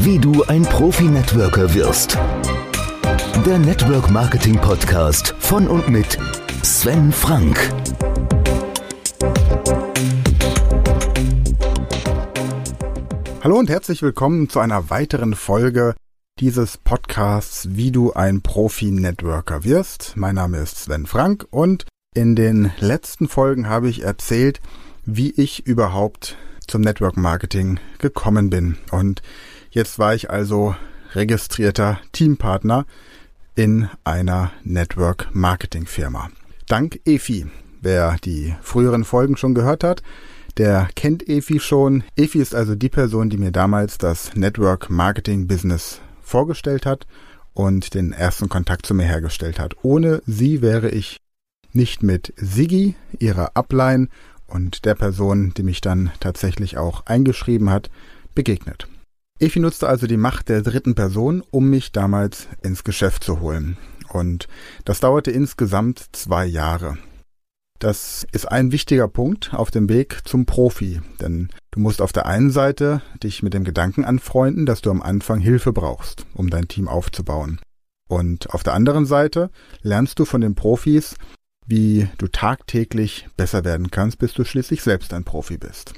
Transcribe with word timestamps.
Wie 0.00 0.18
du 0.18 0.44
ein 0.44 0.62
Profi-Networker 0.62 1.74
wirst. 1.74 2.16
Der 3.44 3.58
Network 3.58 4.10
Marketing 4.10 4.56
Podcast 4.56 5.34
von 5.38 5.68
und 5.68 5.90
mit 5.90 6.18
Sven 6.62 7.12
Frank. 7.12 7.58
Hallo 13.42 13.58
und 13.58 13.68
herzlich 13.68 14.00
willkommen 14.00 14.48
zu 14.48 14.58
einer 14.58 14.88
weiteren 14.88 15.34
Folge 15.34 15.94
dieses 16.40 16.78
Podcasts, 16.78 17.68
wie 17.72 17.90
du 17.90 18.14
ein 18.14 18.40
Profi-Networker 18.40 19.64
wirst. 19.64 20.14
Mein 20.16 20.36
Name 20.36 20.58
ist 20.58 20.84
Sven 20.84 21.04
Frank 21.04 21.46
und 21.50 21.84
in 22.14 22.34
den 22.34 22.72
letzten 22.78 23.28
Folgen 23.28 23.68
habe 23.68 23.90
ich 23.90 24.02
erzählt, 24.02 24.60
wie 25.04 25.30
ich 25.30 25.66
überhaupt 25.66 26.38
zum 26.68 26.82
Network 26.82 27.16
Marketing 27.16 27.80
gekommen 27.98 28.50
bin. 28.50 28.76
Und 28.90 29.22
jetzt 29.70 29.98
war 29.98 30.14
ich 30.14 30.30
also 30.30 30.76
registrierter 31.14 31.98
Teampartner 32.12 32.86
in 33.54 33.88
einer 34.04 34.52
Network 34.62 35.28
Marketing 35.32 35.86
Firma. 35.86 36.30
Dank 36.68 37.00
EFI. 37.04 37.46
Wer 37.80 38.16
die 38.24 38.54
früheren 38.60 39.04
Folgen 39.04 39.36
schon 39.36 39.54
gehört 39.54 39.84
hat, 39.84 40.02
der 40.56 40.88
kennt 40.96 41.28
Efi 41.28 41.60
schon. 41.60 42.02
Efi 42.16 42.40
ist 42.40 42.54
also 42.54 42.74
die 42.74 42.88
Person, 42.88 43.30
die 43.30 43.38
mir 43.38 43.52
damals 43.52 43.98
das 43.98 44.34
Network 44.34 44.90
Marketing 44.90 45.46
Business 45.46 46.00
vorgestellt 46.20 46.84
hat 46.84 47.06
und 47.54 47.94
den 47.94 48.12
ersten 48.12 48.48
Kontakt 48.48 48.84
zu 48.84 48.94
mir 48.94 49.06
hergestellt 49.06 49.60
hat. 49.60 49.76
Ohne 49.82 50.22
sie 50.26 50.60
wäre 50.60 50.90
ich 50.90 51.20
nicht 51.72 52.02
mit 52.02 52.34
Sigi, 52.36 52.96
ihrer 53.18 53.56
Upline 53.56 54.08
und 54.48 54.84
der 54.84 54.94
Person, 54.94 55.52
die 55.56 55.62
mich 55.62 55.80
dann 55.80 56.10
tatsächlich 56.20 56.76
auch 56.76 57.06
eingeschrieben 57.06 57.70
hat, 57.70 57.90
begegnet. 58.34 58.88
Efi 59.38 59.60
nutzte 59.60 59.88
also 59.88 60.06
die 60.06 60.16
Macht 60.16 60.48
der 60.48 60.62
dritten 60.62 60.94
Person, 60.96 61.44
um 61.50 61.70
mich 61.70 61.92
damals 61.92 62.48
ins 62.62 62.82
Geschäft 62.82 63.22
zu 63.22 63.40
holen. 63.40 63.76
Und 64.08 64.48
das 64.84 65.00
dauerte 65.00 65.30
insgesamt 65.30 66.04
zwei 66.12 66.46
Jahre. 66.46 66.98
Das 67.78 68.26
ist 68.32 68.50
ein 68.50 68.72
wichtiger 68.72 69.06
Punkt 69.06 69.54
auf 69.54 69.70
dem 69.70 69.88
Weg 69.88 70.22
zum 70.24 70.46
Profi, 70.46 71.00
denn 71.20 71.50
du 71.70 71.78
musst 71.78 72.02
auf 72.02 72.12
der 72.12 72.26
einen 72.26 72.50
Seite 72.50 73.02
dich 73.22 73.44
mit 73.44 73.54
dem 73.54 73.62
Gedanken 73.62 74.04
anfreunden, 74.04 74.66
dass 74.66 74.80
du 74.80 74.90
am 74.90 75.00
Anfang 75.00 75.38
Hilfe 75.38 75.72
brauchst, 75.72 76.26
um 76.34 76.50
dein 76.50 76.66
Team 76.66 76.88
aufzubauen. 76.88 77.60
Und 78.08 78.50
auf 78.50 78.64
der 78.64 78.74
anderen 78.74 79.06
Seite 79.06 79.50
lernst 79.82 80.18
du 80.18 80.24
von 80.24 80.40
den 80.40 80.56
Profis, 80.56 81.14
wie 81.68 82.08
du 82.18 82.26
tagtäglich 82.28 83.28
besser 83.36 83.64
werden 83.64 83.90
kannst, 83.90 84.18
bis 84.18 84.32
du 84.32 84.44
schließlich 84.44 84.82
selbst 84.82 85.12
ein 85.12 85.24
Profi 85.24 85.58
bist. 85.58 85.92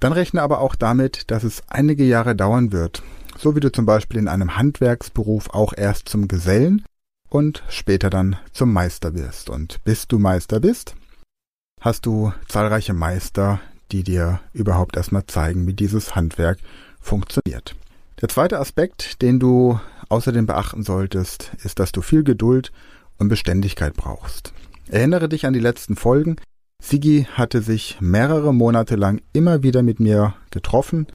Dann 0.00 0.12
rechne 0.12 0.42
aber 0.42 0.60
auch 0.60 0.74
damit, 0.74 1.30
dass 1.30 1.44
es 1.44 1.62
einige 1.68 2.04
Jahre 2.04 2.34
dauern 2.34 2.72
wird, 2.72 3.02
so 3.38 3.54
wie 3.54 3.60
du 3.60 3.70
zum 3.70 3.86
Beispiel 3.86 4.18
in 4.18 4.28
einem 4.28 4.56
Handwerksberuf 4.56 5.50
auch 5.50 5.72
erst 5.76 6.08
zum 6.08 6.26
Gesellen 6.26 6.84
und 7.28 7.62
später 7.68 8.10
dann 8.10 8.36
zum 8.52 8.72
Meister 8.72 9.14
wirst. 9.14 9.50
Und 9.50 9.82
bis 9.84 10.08
du 10.08 10.18
Meister 10.18 10.60
bist, 10.60 10.94
hast 11.80 12.06
du 12.06 12.32
zahlreiche 12.48 12.94
Meister, 12.94 13.60
die 13.92 14.02
dir 14.02 14.40
überhaupt 14.52 14.96
erstmal 14.96 15.26
zeigen, 15.26 15.66
wie 15.66 15.74
dieses 15.74 16.14
Handwerk 16.14 16.58
funktioniert. 17.00 17.76
Der 18.20 18.28
zweite 18.28 18.58
Aspekt, 18.58 19.20
den 19.20 19.38
du 19.38 19.78
außerdem 20.08 20.46
beachten 20.46 20.82
solltest, 20.82 21.52
ist, 21.62 21.78
dass 21.78 21.92
du 21.92 22.00
viel 22.00 22.24
Geduld 22.24 22.72
und 23.18 23.28
Beständigkeit 23.28 23.94
brauchst. 23.94 24.52
Erinnere 24.88 25.28
dich 25.28 25.46
an 25.46 25.52
die 25.52 25.60
letzten 25.60 25.96
Folgen. 25.96 26.36
Sigi 26.82 27.26
hatte 27.32 27.62
sich 27.62 27.98
mehrere 28.00 28.52
Monate 28.52 28.96
lang 28.96 29.22
immer 29.32 29.62
wieder 29.62 29.82
mit 29.82 30.00
mir 30.00 30.34
getroffen, 30.50 31.06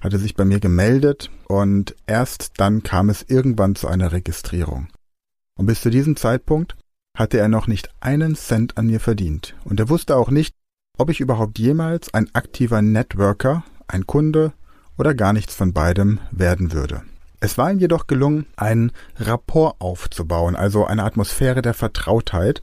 hatte 0.00 0.18
sich 0.18 0.34
bei 0.34 0.44
mir 0.44 0.60
gemeldet 0.60 1.30
und 1.48 1.96
erst 2.06 2.52
dann 2.58 2.82
kam 2.82 3.10
es 3.10 3.24
irgendwann 3.26 3.74
zu 3.74 3.88
einer 3.88 4.12
Registrierung. 4.12 4.88
Und 5.56 5.66
bis 5.66 5.80
zu 5.80 5.90
diesem 5.90 6.14
Zeitpunkt 6.14 6.76
hatte 7.16 7.38
er 7.38 7.48
noch 7.48 7.66
nicht 7.66 7.90
einen 8.00 8.36
Cent 8.36 8.78
an 8.78 8.86
mir 8.86 9.00
verdient. 9.00 9.56
Und 9.64 9.80
er 9.80 9.88
wusste 9.88 10.16
auch 10.16 10.30
nicht, 10.30 10.54
ob 10.96 11.10
ich 11.10 11.20
überhaupt 11.20 11.58
jemals 11.58 12.14
ein 12.14 12.32
aktiver 12.32 12.80
Networker, 12.80 13.64
ein 13.88 14.06
Kunde 14.06 14.52
oder 14.96 15.14
gar 15.14 15.32
nichts 15.32 15.54
von 15.54 15.72
beidem 15.72 16.20
werden 16.30 16.72
würde. 16.72 17.02
Es 17.40 17.58
war 17.58 17.70
ihm 17.70 17.78
jedoch 17.78 18.06
gelungen, 18.06 18.46
einen 18.56 18.92
Rapport 19.16 19.80
aufzubauen, 19.80 20.56
also 20.56 20.84
eine 20.84 21.04
Atmosphäre 21.04 21.62
der 21.62 21.74
Vertrautheit, 21.74 22.62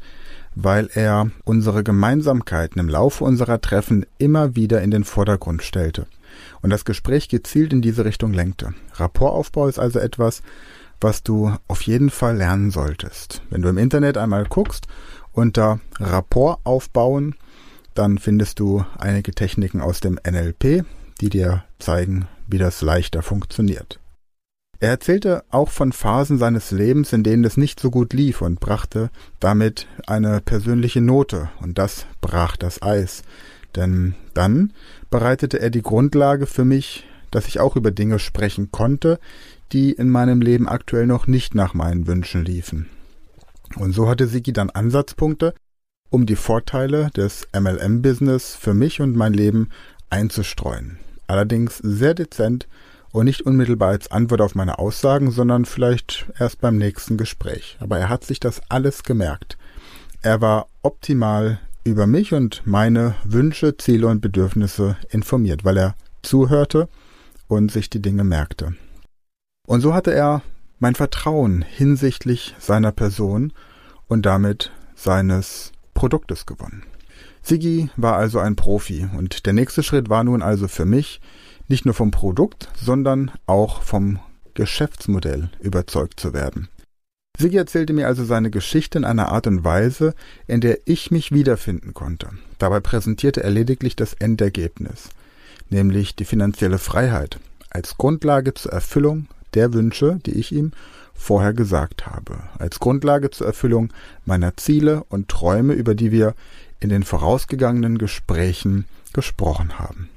weil 0.55 0.89
er 0.93 1.29
unsere 1.43 1.83
Gemeinsamkeiten 1.83 2.79
im 2.79 2.89
Laufe 2.89 3.23
unserer 3.23 3.61
Treffen 3.61 4.05
immer 4.17 4.55
wieder 4.55 4.81
in 4.81 4.91
den 4.91 5.03
Vordergrund 5.03 5.61
stellte 5.61 6.07
und 6.61 6.69
das 6.69 6.85
Gespräch 6.85 7.29
gezielt 7.29 7.73
in 7.73 7.81
diese 7.81 8.05
Richtung 8.05 8.33
lenkte. 8.33 8.73
Rapportaufbau 8.93 9.67
ist 9.67 9.79
also 9.79 9.99
etwas, 9.99 10.41
was 11.01 11.23
du 11.23 11.53
auf 11.67 11.81
jeden 11.81 12.09
Fall 12.09 12.37
lernen 12.37 12.71
solltest. 12.71 13.41
Wenn 13.49 13.61
du 13.61 13.69
im 13.69 13.77
Internet 13.77 14.17
einmal 14.17 14.45
guckst 14.45 14.87
unter 15.33 15.79
Rapport 15.99 16.59
aufbauen, 16.63 17.35
dann 17.93 18.17
findest 18.17 18.59
du 18.59 18.85
einige 18.97 19.33
Techniken 19.33 19.81
aus 19.81 19.99
dem 19.99 20.19
NLP, 20.25 20.85
die 21.21 21.29
dir 21.29 21.63
zeigen, 21.79 22.27
wie 22.47 22.57
das 22.57 22.81
leichter 22.81 23.21
funktioniert. 23.21 23.99
Er 24.85 24.91
erzählte 24.91 25.43
auch 25.49 25.71
von 25.71 25.91
Phasen 25.91 26.37
seines 26.37 26.69
Lebens, 26.69 27.11
in 27.11 27.23
denen 27.23 27.43
es 27.43 27.57
nicht 27.57 27.79
so 27.79 27.89
gut 27.89 28.13
lief 28.13 28.43
und 28.43 28.59
brachte 28.59 29.09
damit 29.39 29.87
eine 30.05 30.41
persönliche 30.41 31.01
Note, 31.01 31.49
und 31.59 31.79
das 31.79 32.05
brach 32.21 32.55
das 32.55 32.83
Eis. 32.83 33.23
Denn 33.75 34.13
dann 34.35 34.73
bereitete 35.09 35.59
er 35.59 35.71
die 35.71 35.81
Grundlage 35.81 36.45
für 36.45 36.65
mich, 36.65 37.03
dass 37.31 37.47
ich 37.47 37.59
auch 37.59 37.75
über 37.75 37.89
Dinge 37.89 38.19
sprechen 38.19 38.69
konnte, 38.69 39.19
die 39.71 39.91
in 39.91 40.11
meinem 40.11 40.39
Leben 40.39 40.69
aktuell 40.69 41.07
noch 41.07 41.25
nicht 41.25 41.55
nach 41.55 41.73
meinen 41.73 42.05
Wünschen 42.05 42.45
liefen. 42.45 42.87
Und 43.77 43.93
so 43.93 44.07
hatte 44.07 44.27
Sigi 44.27 44.53
dann 44.53 44.69
Ansatzpunkte, 44.69 45.55
um 46.11 46.27
die 46.27 46.35
Vorteile 46.35 47.09
des 47.17 47.47
MLM-Business 47.59 48.53
für 48.53 48.75
mich 48.75 49.01
und 49.01 49.15
mein 49.15 49.33
Leben 49.33 49.71
einzustreuen. 50.11 50.99
Allerdings 51.25 51.79
sehr 51.79 52.13
dezent 52.13 52.67
und 53.15 53.25
nicht 53.25 53.43
unmittelbar 53.43 53.89
als 53.89 54.11
Antwort 54.11 54.41
auf 54.41 54.55
meine 54.55 54.77
Aussagen, 54.77 55.31
sondern 55.31 55.63
vielleicht 55.63 56.25
erst 56.37 56.59
beim 56.59 56.77
nächsten 56.77 57.15
Gespräch. 57.15 57.77
Aber 57.79 57.97
er 57.97 58.09
hat 58.09 58.25
sich 58.25 58.41
das 58.41 58.61
alles 58.67 59.03
gemerkt. 59.03 59.57
Er 60.21 60.41
war 60.41 60.67
optimal 60.81 61.59
über 61.85 62.07
mich 62.07 62.33
und 62.33 62.61
meine 62.65 63.15
Wünsche, 63.23 63.77
Ziele 63.77 64.07
und 64.07 64.19
Bedürfnisse 64.19 64.97
informiert, 65.09 65.63
weil 65.63 65.77
er 65.77 65.95
zuhörte 66.23 66.89
und 67.47 67.71
sich 67.71 67.89
die 67.89 68.01
Dinge 68.01 68.25
merkte. 68.25 68.75
Und 69.65 69.79
so 69.79 69.93
hatte 69.93 70.13
er 70.13 70.41
mein 70.79 70.95
Vertrauen 70.95 71.61
hinsichtlich 71.61 72.53
seiner 72.59 72.91
Person 72.91 73.53
und 74.07 74.25
damit 74.25 74.73
seines 74.93 75.71
Produktes 75.93 76.45
gewonnen. 76.45 76.83
Sigi 77.41 77.89
war 77.95 78.17
also 78.17 78.39
ein 78.39 78.57
Profi 78.57 79.07
und 79.15 79.45
der 79.45 79.53
nächste 79.53 79.83
Schritt 79.83 80.09
war 80.09 80.25
nun 80.25 80.41
also 80.41 80.67
für 80.67 80.85
mich, 80.85 81.21
nicht 81.67 81.85
nur 81.85 81.93
vom 81.93 82.11
Produkt, 82.11 82.69
sondern 82.75 83.31
auch 83.45 83.81
vom 83.81 84.19
Geschäftsmodell 84.53 85.49
überzeugt 85.59 86.19
zu 86.19 86.33
werden. 86.33 86.69
Sigi 87.37 87.57
erzählte 87.57 87.93
mir 87.93 88.07
also 88.07 88.23
seine 88.23 88.49
Geschichte 88.49 88.97
in 88.97 89.03
einer 89.03 89.29
Art 89.29 89.47
und 89.47 89.63
Weise, 89.63 90.13
in 90.47 90.61
der 90.61 90.79
ich 90.85 91.11
mich 91.11 91.31
wiederfinden 91.33 91.93
konnte. 91.93 92.29
Dabei 92.59 92.79
präsentierte 92.79 93.43
er 93.43 93.49
lediglich 93.49 93.95
das 93.95 94.13
Endergebnis, 94.13 95.09
nämlich 95.69 96.15
die 96.15 96.25
finanzielle 96.25 96.77
Freiheit 96.77 97.39
als 97.69 97.97
Grundlage 97.97 98.53
zur 98.53 98.71
Erfüllung 98.71 99.27
der 99.53 99.73
Wünsche, 99.73 100.19
die 100.25 100.31
ich 100.31 100.53
ihm 100.53 100.71
vorher 101.13 101.53
gesagt 101.53 102.07
habe, 102.07 102.37
als 102.57 102.79
Grundlage 102.79 103.31
zur 103.31 103.47
Erfüllung 103.47 103.91
meiner 104.25 104.55
Ziele 104.55 105.03
und 105.09 105.27
Träume, 105.27 105.73
über 105.73 105.95
die 105.95 106.11
wir 106.11 106.35
in 106.79 106.89
den 106.89 107.03
vorausgegangenen 107.03 107.97
Gesprächen 107.97 108.85
gesprochen 109.13 109.79
haben. 109.79 110.09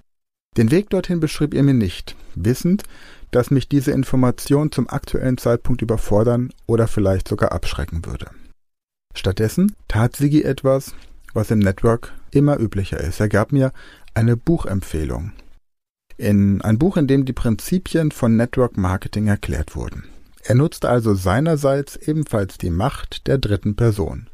Den 0.56 0.70
Weg 0.70 0.90
dorthin 0.90 1.20
beschrieb 1.20 1.54
er 1.54 1.62
mir 1.62 1.74
nicht, 1.74 2.16
wissend, 2.34 2.82
dass 3.30 3.50
mich 3.50 3.68
diese 3.68 3.92
Information 3.92 4.72
zum 4.72 4.88
aktuellen 4.88 5.38
Zeitpunkt 5.38 5.82
überfordern 5.82 6.50
oder 6.66 6.88
vielleicht 6.88 7.28
sogar 7.28 7.52
abschrecken 7.52 8.04
würde. 8.04 8.30
Stattdessen 9.14 9.74
tat 9.86 10.16
Sigi 10.16 10.42
etwas, 10.42 10.94
was 11.34 11.50
im 11.50 11.58
Network 11.58 12.12
immer 12.30 12.58
üblicher 12.58 12.98
ist. 12.98 13.20
Er 13.20 13.28
gab 13.28 13.52
mir 13.52 13.72
eine 14.14 14.36
Buchempfehlung, 14.36 15.32
in 16.18 16.60
ein 16.62 16.78
Buch, 16.78 16.96
in 16.96 17.06
dem 17.06 17.24
die 17.24 17.32
Prinzipien 17.32 18.10
von 18.10 18.36
Network 18.36 18.76
Marketing 18.76 19.28
erklärt 19.28 19.76
wurden. 19.76 20.04
Er 20.42 20.56
nutzte 20.56 20.88
also 20.88 21.14
seinerseits 21.14 21.96
ebenfalls 21.96 22.58
die 22.58 22.70
Macht 22.70 23.26
der 23.28 23.38
dritten 23.38 23.76
Person. 23.76 24.26